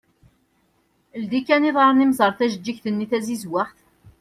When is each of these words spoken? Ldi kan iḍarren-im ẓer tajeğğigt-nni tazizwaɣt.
Ldi 1.21 1.41
kan 1.47 1.67
iḍarren-im 1.69 2.13
ẓer 2.19 2.31
tajeğğigt-nni 2.37 3.05
tazizwaɣt. 3.11 3.77